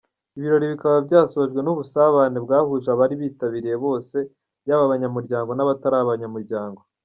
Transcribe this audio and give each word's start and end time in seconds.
Ibirori 0.37 0.65
bikaba 0.73 0.97
byasojwe 1.07 1.59
n’ubusabane, 1.63 2.37
bwahuje 2.45 2.87
abari 2.93 3.15
bitabiriye 3.21 3.75
bose, 3.85 4.17
yaba 4.67 4.83
abanyamuryango 4.87 5.51
n’abatari 5.53 5.95
abanyamuryango. 5.99 6.81